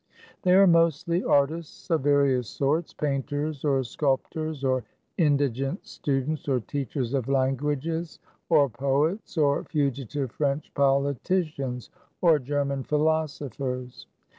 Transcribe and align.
They 0.41 0.55
are 0.55 0.65
mostly 0.65 1.23
artists 1.23 1.91
of 1.91 2.01
various 2.01 2.49
sorts; 2.49 2.91
painters, 2.91 3.63
or 3.63 3.83
sculptors, 3.83 4.63
or 4.63 4.83
indigent 5.19 5.85
students, 5.85 6.47
or 6.47 6.59
teachers 6.59 7.13
of 7.13 7.27
languages, 7.27 8.17
or 8.49 8.67
poets, 8.67 9.37
or 9.37 9.63
fugitive 9.65 10.31
French 10.31 10.73
politicians, 10.73 11.91
or 12.19 12.39
German 12.39 12.83
philosophers. 12.83 14.07